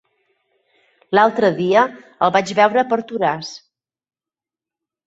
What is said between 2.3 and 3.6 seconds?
vaig veure per Toràs.